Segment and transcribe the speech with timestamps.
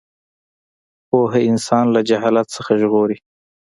[1.09, 3.17] پوهه انسان له جهالت څخه ژغوري.